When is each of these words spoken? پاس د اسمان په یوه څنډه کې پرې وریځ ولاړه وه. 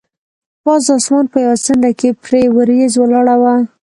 پاس 0.63 0.81
د 0.87 0.89
اسمان 0.99 1.25
په 1.31 1.37
یوه 1.45 1.55
څنډه 1.65 1.91
کې 1.99 2.09
پرې 2.23 2.41
وریځ 2.55 2.93
ولاړه 2.97 3.35
وه. 3.41 3.55